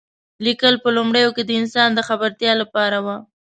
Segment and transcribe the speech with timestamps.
[0.45, 3.07] لیکل په لومړیو کې د انسان د خبرتیا لپاره و.